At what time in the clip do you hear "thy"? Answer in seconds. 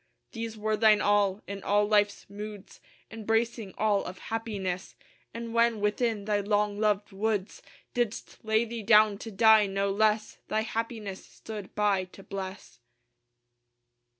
6.25-6.39, 10.47-10.61